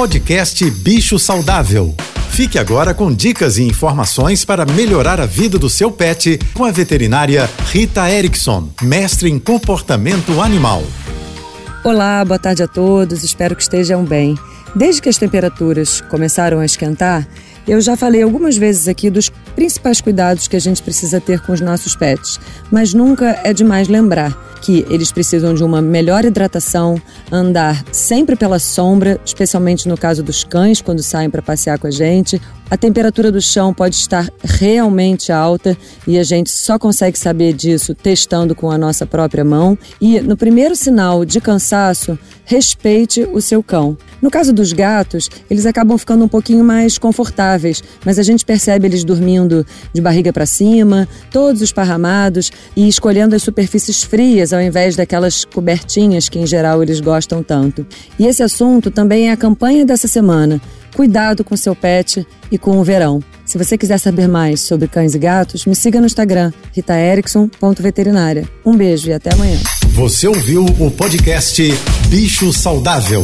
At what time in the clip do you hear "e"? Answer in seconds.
3.58-3.64, 36.06-36.16, 40.00-40.20, 52.76-52.86, 58.16-58.26, 62.50-62.58, 65.14-65.18, 69.08-69.12